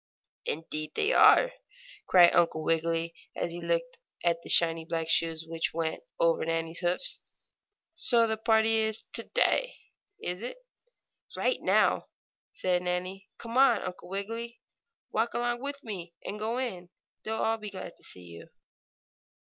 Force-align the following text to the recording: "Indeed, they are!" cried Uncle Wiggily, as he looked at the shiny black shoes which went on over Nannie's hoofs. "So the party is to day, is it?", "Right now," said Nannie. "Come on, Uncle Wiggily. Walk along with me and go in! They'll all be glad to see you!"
"Indeed, 0.45 0.95
they 0.95 1.13
are!" 1.13 1.51
cried 2.07 2.33
Uncle 2.33 2.63
Wiggily, 2.63 3.13
as 3.35 3.51
he 3.51 3.61
looked 3.61 3.99
at 4.23 4.41
the 4.41 4.49
shiny 4.49 4.83
black 4.83 5.07
shoes 5.07 5.45
which 5.47 5.75
went 5.75 6.01
on 6.19 6.27
over 6.27 6.43
Nannie's 6.43 6.79
hoofs. 6.79 7.21
"So 7.93 8.25
the 8.25 8.35
party 8.35 8.77
is 8.77 9.03
to 9.13 9.21
day, 9.25 9.75
is 10.19 10.41
it?", 10.41 10.57
"Right 11.37 11.61
now," 11.61 12.07
said 12.51 12.81
Nannie. 12.81 13.29
"Come 13.37 13.59
on, 13.59 13.83
Uncle 13.83 14.09
Wiggily. 14.09 14.59
Walk 15.11 15.35
along 15.35 15.61
with 15.61 15.83
me 15.83 16.15
and 16.25 16.39
go 16.39 16.57
in! 16.57 16.89
They'll 17.23 17.35
all 17.35 17.57
be 17.59 17.69
glad 17.69 17.95
to 17.95 18.03
see 18.03 18.23
you!" 18.23 18.47